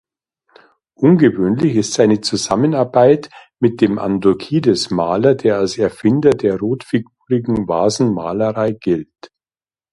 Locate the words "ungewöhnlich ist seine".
0.95-2.21